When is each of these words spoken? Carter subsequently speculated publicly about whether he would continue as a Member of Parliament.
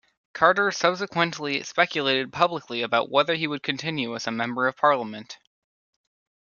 Carter 0.33 0.71
subsequently 0.71 1.61
speculated 1.61 2.33
publicly 2.33 2.81
about 2.81 3.11
whether 3.11 3.35
he 3.35 3.45
would 3.45 3.61
continue 3.61 4.15
as 4.15 4.25
a 4.25 4.31
Member 4.31 4.67
of 4.67 4.75
Parliament. 4.75 5.37